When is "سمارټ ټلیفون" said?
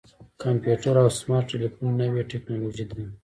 1.19-1.89